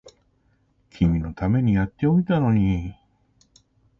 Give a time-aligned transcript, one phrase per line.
[0.89, 2.95] 君のためにやっておいたのに